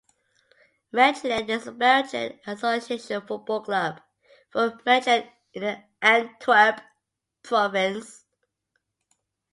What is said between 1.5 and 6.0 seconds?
a Belgian association football club from Mechelen in the